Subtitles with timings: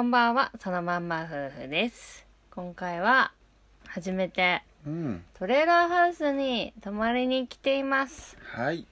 [0.00, 2.26] こんばんは、そのまんま夫婦です。
[2.54, 3.32] 今回は、
[3.86, 5.22] 初めてうん。
[5.38, 8.38] トレーラーハウスに泊まりに来ています。
[8.40, 8.86] はい。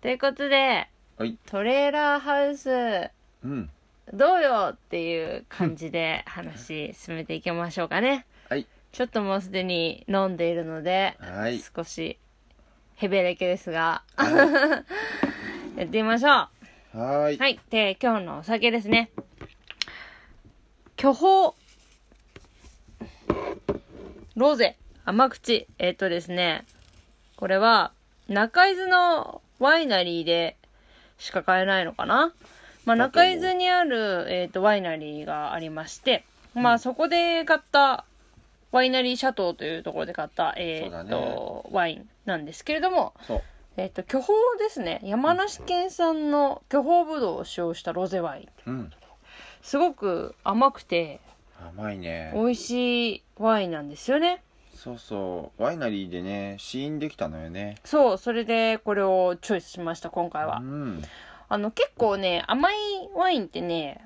[0.00, 0.88] ということで、
[1.18, 1.38] はい。
[1.46, 3.12] トレーラーハウス、
[3.44, 3.70] うん。
[4.12, 8.26] どうよっていう感じで話進めていきましょうかね。
[8.48, 8.66] はい。
[8.90, 11.60] ちょっともうすでに飲んでいるので、はい。
[11.60, 12.18] 少し
[12.96, 14.82] ヘベレケですが、は
[15.78, 16.30] やってみましょう。
[16.30, 16.30] い。
[16.32, 17.38] はーい。
[17.38, 17.60] はい。
[17.70, 19.12] で、今日のお酒ですね。
[20.98, 21.54] 巨峰。
[24.34, 24.76] ロゼ。
[25.04, 25.68] 甘口。
[25.78, 26.64] えっ、とですね。
[27.36, 27.92] これは、
[28.26, 30.56] 中伊豆のワイナリーで
[31.16, 32.34] しか買えないのかな？
[32.84, 38.04] まあ、中伊豆にある、えっ、と、ワイナリーがありまして、まあ、そこで買った、
[38.72, 43.14] ワイナリーシャトーというところで買った、えっ、そうだと、ワインなんですけれども。
[43.76, 44.28] えっ、と、巨峰
[44.58, 44.98] ですね。
[45.04, 48.70] 山梨県産の巨峰ぶどうを使用したロゼワイン。
[48.70, 48.92] うん。
[49.62, 51.20] すごく甘くて
[51.60, 52.32] 甘いね。
[52.34, 54.42] 美味しいワインなんですよね。
[54.74, 55.62] そうそう。
[55.62, 57.76] ワイナリーでね、試飲できたのよね。
[57.84, 60.62] そう、それでこれをチョイスしました、今回はう。
[60.62, 61.02] ん。
[61.48, 62.74] あの、結構ね、甘い
[63.14, 64.00] ワインってね、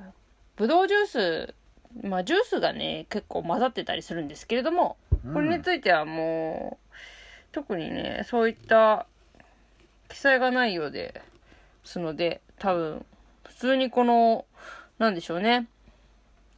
[0.56, 1.54] ぶどうジュース、
[2.02, 4.96] まあジュースがね、結構混ざってたりするんですけれども、
[5.34, 6.94] これについてはもう、
[7.52, 9.06] 特にね、そういった
[10.08, 11.20] 記載がないようで
[11.84, 13.04] すので、多分、
[13.44, 14.46] 普通にこの、
[15.02, 15.68] なんでしょうね、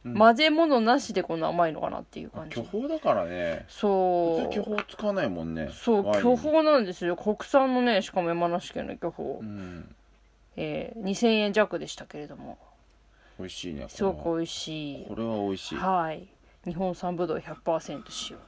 [0.05, 2.67] うん混ぜ物なしでこんな甘いのかなっていう感じ巨。
[2.71, 3.65] 峰だからね。
[3.67, 4.45] そう。
[4.45, 5.71] 普通巨峰使わないもんね。
[5.73, 7.15] そう、巨峰なんですよ。
[7.15, 9.39] 国産のね、しかも山梨県の巨峰。
[9.39, 9.95] うん。
[10.57, 12.59] えー、2000円弱でしたけれども、
[13.39, 13.87] 美味しいね。
[13.89, 15.05] すごくこ美味しいれ。
[15.05, 15.75] これは美味しい。
[15.75, 16.27] はい。
[16.65, 18.39] 日本産ぶどう100%使用。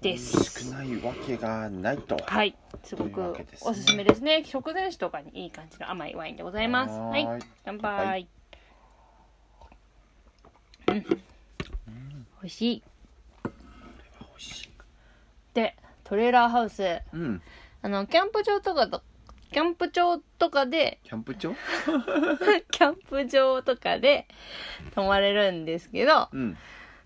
[0.00, 0.66] です。
[0.66, 2.16] くないわけがないと。
[2.24, 2.56] はい。
[2.82, 4.42] すごくおすすめですね。
[4.44, 6.92] 食前酒とかにいい感じの甘いワインでございます。
[6.92, 7.08] は。
[7.08, 7.28] はい
[7.64, 8.06] 乾杯。
[8.06, 8.28] はい。
[11.02, 11.16] 美
[12.42, 12.82] 味しい。
[15.54, 17.00] で、トレーラーハウス。
[17.12, 17.42] うん。
[17.82, 19.02] あの、キャンプ場とかと、
[19.52, 21.54] キャンプ場とかで、キャンプ場？
[22.70, 24.26] キャンプ場とかで
[24.94, 26.56] 泊まれるんですけど、うん。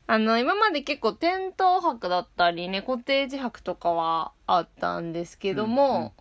[0.06, 6.12] あの、今まで結構テント泊だったりね、コテージ泊とかはあったんですけども、うんうん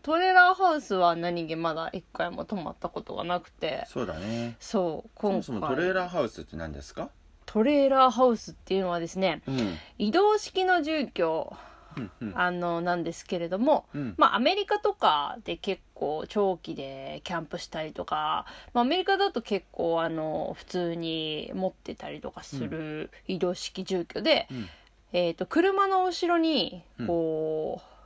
[0.00, 4.56] トレーラーハウスは何気まだ一回も泊まったことがなくて、そうだね。
[4.58, 5.36] そう、そ今回。
[5.38, 7.10] もそもトレーラーハウスって何ですか？
[7.48, 9.78] トレーラーハウスっていうのはですね、うん。
[9.96, 11.56] 移動式の住居、
[11.96, 12.10] うん。
[12.20, 12.38] うん。
[12.38, 14.14] あの、なんですけれども、うん。
[14.18, 18.44] まあ、アメリカとかで結構長期でキャンプしたりとか、
[18.74, 24.68] まあ、アメリカだと結構あの、普通に持ってたりとかする移動式住居で、うん
[25.12, 27.97] えっ、と、車の後ろに、こう、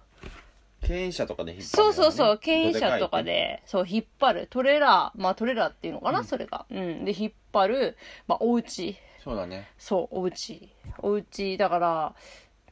[0.82, 6.66] 牽引車とかで引っ張るそうそうそう、牽引車とかで、そう、引っ張る、トレーラー、まあトレーラーっていうのかな、うんそれが。
[6.70, 7.04] うん。
[7.04, 8.96] で、引っ張る、まあお家。
[9.22, 10.68] そうだねそう、お家。
[10.98, 12.14] お家、だから、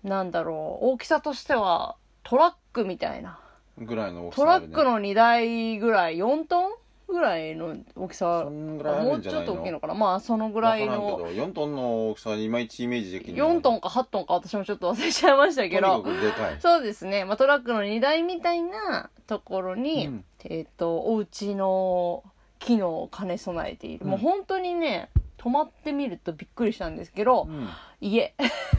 [0.03, 3.38] なんだろう、大きさとしては、トラックみたいな。
[3.78, 6.72] ぐらいの大きトさねラックの2台ぐらい、4トン
[7.10, 8.43] ぐらいの大きさ。
[8.44, 9.94] そんぐらいあもうちょっと大きいのかな？
[9.94, 11.06] まあ、そのぐらいの。
[11.06, 16.03] わからんけど4トンの大きさいまいちイメージできる4トンか8トンか私もちょっと忘れちゃいましたけど。
[16.03, 17.25] くでかいそうですね。
[17.25, 22.22] まあ、トラックの荷台みたいなところに、うんえっ、と、お家の
[22.59, 24.04] 機能を兼ね備えている。
[24.04, 25.10] うんもう本当にね、
[25.41, 27.69] 泊まってみるとびっくりしたんですけど、うん
[28.03, 28.34] 家。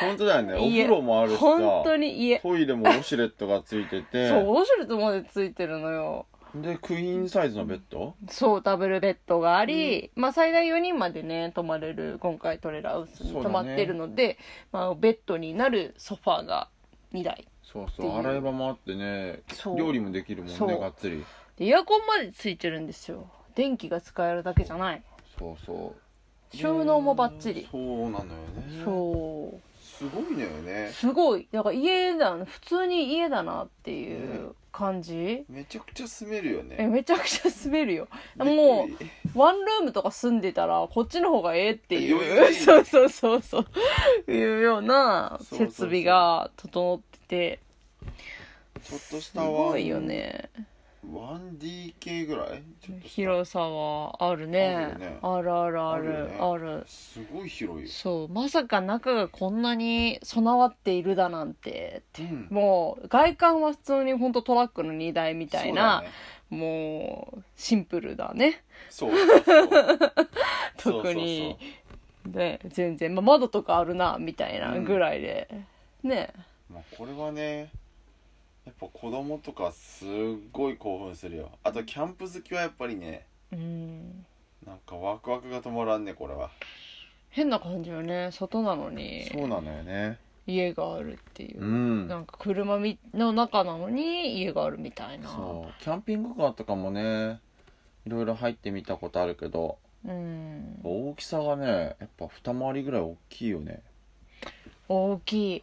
[0.00, 2.38] 本当だよねお家風呂もあるしさ本当に家。
[2.38, 6.26] トイレもウォシュレットがついててそう、ウォシュレットまでついてるのよ。
[6.54, 8.14] でクイーンサイズのベッド？
[8.28, 14.38] そう、ダブルベッドがあり、まあ最大4人までね、泊まれる、今回トレーラーハウスに泊まってるので、
[14.70, 16.68] まあベッドになるソファーが
[17.14, 17.48] 2台。
[17.62, 21.24] そうそうう洗い場もあってねそう料理もできるもそうんねがっつり
[21.56, 23.30] でエアコンまでついてるんですよ。
[23.54, 25.02] 電気が使えるだけじゃない。
[25.38, 25.94] そうそ
[26.52, 27.66] う収納もバッチリ。
[27.70, 29.60] そうなのよねそう。
[29.82, 31.48] すごいのよねすごい。
[31.50, 35.44] だから家だな、普通に家だなっていう感じ？
[35.48, 38.08] めちゃくちゃ住めるよえ、ねめちゃくちゃ住めるよ。
[38.38, 38.88] も
[39.34, 43.64] う、ワンルームとか住んでたら、こっちの方がええっていう、 そうそうそうそ
[44.26, 47.60] う、いうような設備が整ってて、
[48.82, 50.50] ちょっとしすたごいよね。
[51.04, 52.62] 1DK ぐらい？
[53.02, 54.74] 広さはあるね。
[54.74, 55.18] あるよね。
[55.22, 56.76] あるあるあある、るあよる。
[56.78, 57.88] ねすごい広いよ。
[57.90, 62.02] そう、まさか中がこんなに備わっているだなんて。
[62.18, 62.46] うん。
[62.50, 66.04] もう、外観は普通にほんとトラックの荷台みたいな、
[66.50, 68.62] そうもう、シンプルだね。
[68.88, 69.10] そう
[70.78, 71.56] 特に。
[72.26, 75.48] で、全然、まあ、窓とかあるな、みたいなぐらいで。
[76.04, 76.32] ね。
[76.72, 77.70] まあこれはね
[78.64, 80.08] やっぱ子供とかすっ
[80.52, 81.50] ごい興奮するよ。
[81.64, 84.24] あとキャンプ好きはやっぱりねうん。
[84.66, 86.50] なんかワクワクが止まらんねこれは。
[87.30, 88.30] 変な感じよね。
[88.30, 89.24] 外なのに。
[89.32, 90.18] そうなのよね。
[90.46, 91.60] 家があるっていう。
[91.60, 92.08] う、ん。
[92.08, 95.28] なんか車みの中なのに家があるみたいな。
[95.28, 95.82] そう。
[95.82, 97.40] キャンピングカーとかもね
[98.06, 100.80] いろいろ入ってみたことあるけどうん。
[100.84, 103.82] 大きさがねやっぱ二回りぐらい大きいよね。
[104.88, 105.62] 大きい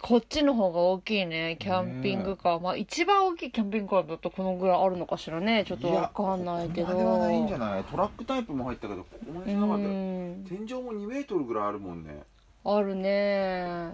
[0.00, 1.56] こっちの方が大きいね。
[1.58, 5.64] キャンピングカー、まあ一番大きいキャンピングカーだとこのぐらいあるのかしらね。
[5.66, 6.86] ちょっとわかんないけど。
[6.88, 7.84] ここまではないんじゃない？
[7.84, 12.22] トラックタイプも入ったけどここまでなかった天井も2メートルぐらいあるもんね。
[12.64, 13.90] あるね。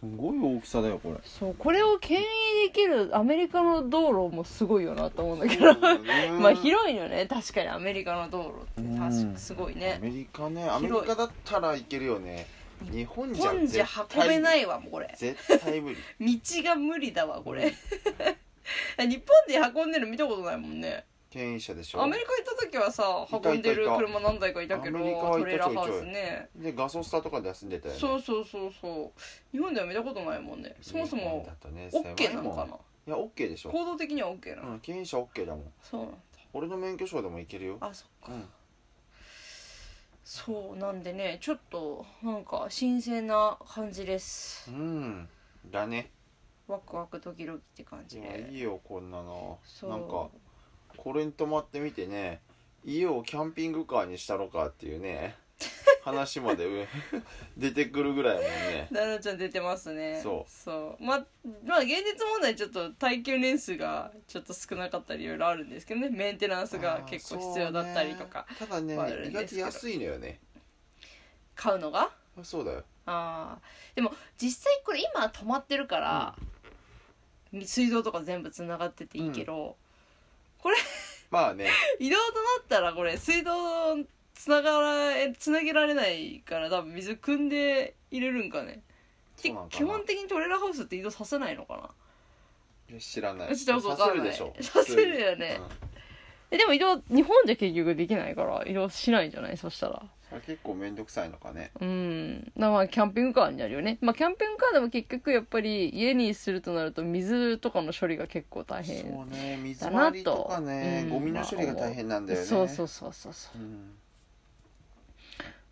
[0.00, 1.16] すごい大きさだよこれ。
[1.24, 2.24] そうこれを牽引
[2.68, 5.74] できるアメリカの道路もすごいよなと思うんだけど。
[6.38, 7.26] まあ広いのね。
[7.26, 8.98] 確かにアメリカの道路って。
[8.98, 10.68] 確かすごいアねメリカね。
[10.68, 12.46] アメリカだったらいけるよね
[12.90, 13.86] 日本じゃ本じゃ
[14.16, 15.12] 運べないわもうこれ。
[15.16, 15.96] 絶対無理。
[16.40, 17.72] 道が無理だわこれ。
[18.98, 21.04] 日本で運んでるの見たことないもんね。
[21.30, 22.02] 牽引車でしょ。
[22.02, 26.48] アメリカ行った時はさ運んでる車何台かいたけどアメリカはいたトレーラーハウスね。
[26.56, 28.00] でガソスタとかで休んでたよね。
[28.00, 29.20] そうそうそうそう。
[29.52, 30.74] 日本では見たことないもんね。
[30.80, 31.46] そもそも
[31.92, 32.74] OK なのかな？
[33.06, 33.70] いや OK でしょ。
[33.70, 35.72] 行動的には OK なの、うん牽引車 OK だもん。
[35.82, 36.18] そうなんだ。
[36.54, 37.76] 俺の免許証でもいけるよ。
[37.80, 38.32] あそっか。
[38.32, 38.48] うん
[40.30, 44.70] そうなんでねちょっとなんか新鮮な感じです。
[44.70, 45.26] うん。
[45.70, 46.10] だね。
[46.66, 48.26] ワクワクドキドキって感いじで。
[48.26, 49.58] やいいよこんなの。
[49.64, 49.90] そう。
[49.90, 50.28] なんか
[50.98, 52.42] これに泊まってみてね
[52.84, 55.34] 家をキャンピングカーにしたろかっていうね
[56.02, 56.86] 話までう
[57.56, 58.88] 出てくるぐらいやもんね。
[58.92, 60.20] ダナちゃん出てますね。
[60.22, 60.50] そう。
[60.50, 61.04] そう。
[61.04, 61.24] ま
[61.64, 66.10] まあ現実問題ちょっと耐久年数がちょっと少なかったりいろいろあるんですけどね。
[66.10, 68.56] メンテナンスが結構必要だったりとか、ね。
[68.58, 68.94] ただね
[69.26, 70.40] 意外と安いのよね。
[71.54, 72.10] 買うのが？
[72.42, 72.84] そうだよ。
[73.06, 73.96] あー。
[73.96, 76.36] でも実際これ今止まってるから、
[77.64, 79.76] 水道とか全部つながってていいけど、
[81.30, 81.70] まあね。
[81.98, 83.96] 移動となったらこれ水道
[84.38, 88.80] つながらえつなげられないから多分水汲んで入れるんかね。
[89.36, 89.68] 基本
[90.06, 91.90] 的にトレーラーハウスって移動させないのか
[93.00, 93.56] 知らなない。
[93.56, 93.96] ちょっない。
[93.96, 94.54] させるでしょ。
[94.60, 95.60] させるよね。
[96.52, 99.56] えでも移動日本じゃ結局できないから移動しないんじゃない？
[99.56, 100.00] そしたら。
[100.00, 101.70] うんそれ結構面倒くさいのかね。
[101.80, 102.52] うん。
[102.54, 103.98] まあキャンピングカーになるよね。
[104.02, 109.58] まあキャンピングカーでも結局やっぱり家にするとなると水とかの処理が結構大変そうね。
[109.62, 111.10] 水だな回りとかねうん。
[111.10, 112.44] ゴミの処理が大変なんだよね。
[112.46, 113.58] そうそうそうそうそう。
[113.58, 113.90] うん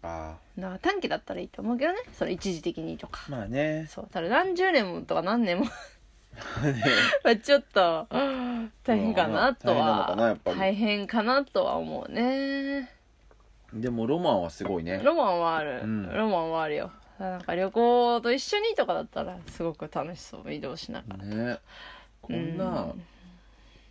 [0.06, 1.99] あだから短期だったらいいと思うけどね。
[2.12, 3.20] それ一時的にとか。
[3.29, 3.87] あまあね。
[3.88, 4.08] そう。
[4.11, 5.67] ただ何十年もとか何年も。
[7.25, 8.06] まあちょっと
[8.85, 10.37] 大変かなとは。
[10.44, 12.91] 大変かなとは思うね。
[13.73, 15.00] でもロマンはすごいね。
[15.03, 16.14] ロマンはある、うん。
[16.14, 16.91] ロマンはあるよ。
[17.19, 20.53] なんか旅行と一緒にとかだったらすごく楽しそう。
[20.53, 21.25] 移動しながら。
[21.25, 21.58] ね。
[22.23, 23.06] こんな、うん。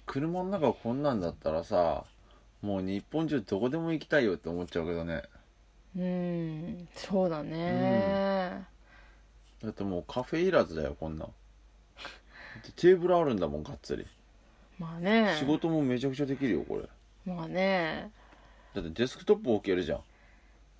[0.05, 2.03] 車の中こんなんだったらさ
[2.61, 5.23] もう日本中どこでも行きたいよって思っちゃうけどね
[5.97, 8.65] うんそうだね、
[9.63, 11.29] だってもうカフェいらずだよこんなん。
[12.75, 14.05] テーブルあるんだもんがっつり。
[14.77, 15.35] まあね。
[15.39, 17.33] 仕事もめちゃくちゃできるよこれ。
[17.33, 18.11] まあね。
[18.73, 19.99] だってデスクトップ置けるじゃん。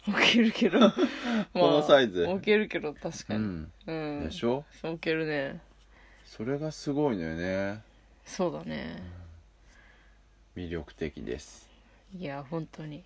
[0.10, 0.80] 置けるけど。
[0.80, 0.94] ま あ
[1.54, 2.26] このサイズ。
[2.26, 3.40] 置けるけど確かに。
[3.40, 3.72] うん。
[3.88, 4.66] うん、でしょ？
[4.82, 5.62] そう置けるね。
[6.26, 7.82] それがすごいのよね。
[8.26, 9.02] そうだね。
[10.58, 11.70] 魅力的です。
[12.18, 13.04] いや本当に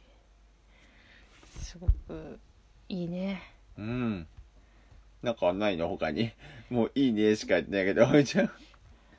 [1.60, 2.40] すごく
[2.88, 3.42] いいね。
[3.78, 4.28] うん。
[5.22, 5.88] なんかないの？
[5.90, 6.32] 他に？
[6.70, 8.08] もういいねしか言ってないけど。
[8.08, 8.50] おいちゃん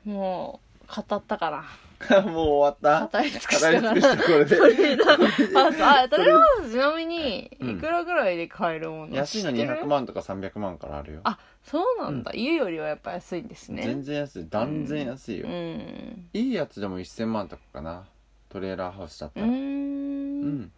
[0.05, 1.63] もう語ったかな。
[2.23, 3.19] もう終わった？
[3.19, 4.57] 語り尽くし語り尽くしたこれで。
[5.55, 7.69] ああトレーラーハウスちなみにうん。
[7.77, 11.21] いくらぐらいで買えるもの安いの知ってる？200万とか300万からあるよ。
[11.23, 13.83] あそうなんだ、家よりはやっぱ安いんですね。
[13.83, 14.49] 全然安い。
[14.49, 16.29] 断然安いよ、うん。
[16.33, 18.05] いいやつでも1000万とかかな。
[18.49, 19.45] トレーラーハウスだったら。
[19.45, 20.71] うん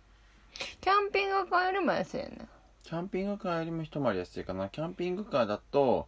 [0.81, 2.48] キャンピングカーよりも安いよね。
[2.83, 4.69] キャンピングカーよりも一回り安いかな。
[4.69, 6.07] キャンピングカーだと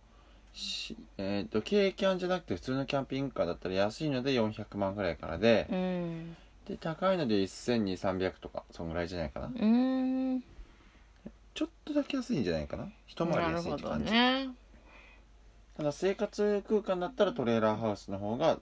[0.53, 6.35] しえっ、と軽キャンじゃなくて普通のキャンピングカーだったら安いので400万ぐらいからでうん。
[6.67, 9.47] で高いので1200300とかそんぐらいじゃないかな。
[9.47, 10.43] うーん。
[11.53, 12.89] ちょっとだけ安いんじゃないかな。
[13.07, 14.49] 一回り安いって感じ、ね。
[15.77, 18.59] ただ生活空間だったらトレーラーハウスの方が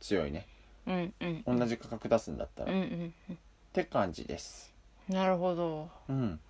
[0.00, 0.46] 強いね。
[0.86, 3.38] うんうん同じ価格出すんだったら、うんっうん。
[3.72, 4.71] て感じです
[5.08, 5.88] なるほど。
[6.08, 6.40] うん。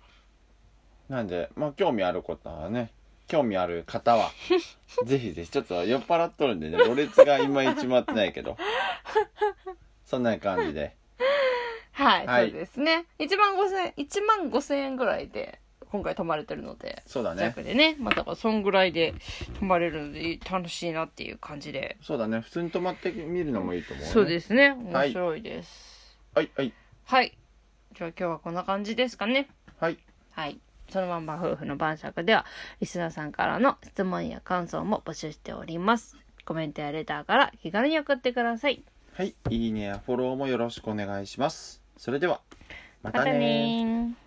[1.09, 2.91] なんでまあ興味あることはね
[3.27, 4.31] 興味ある方は
[5.05, 8.57] ぜひぜひちょっと酔っ払っとるんでねろれつがいまいち回ってないけど
[10.05, 10.95] そんな感じで。
[11.91, 12.49] はい、はい。
[12.49, 13.05] そうですね。
[13.19, 15.59] 1万5000円1万5000円ぐらいで
[15.91, 17.43] 今回泊まれてるのでそうだね。
[17.43, 19.13] 弱でねまあだからそんぐらいで
[19.59, 21.97] 泊まれるので楽しいなっていう感じで。
[22.01, 22.41] そうだね。
[22.41, 24.69] 普通に泊まってみるのもいいと思う、ね、そうですすね。
[24.69, 26.17] はい面白いです。
[26.33, 26.51] はい。
[26.55, 26.73] はい。
[27.05, 27.37] はい
[27.93, 29.47] じゃあ今日はこんな感じですかね。
[29.79, 29.97] はい
[30.31, 30.59] はい。
[30.89, 32.45] そのまんま夫婦の晩酌では、
[32.79, 36.17] リスナーさんからの質問や感想も募集しております。
[36.45, 38.83] コメントやレターから気軽に送ってください。
[39.15, 42.41] はいいいねやフォローもよろしくお願いしますそれでは
[43.03, 44.22] ままたねー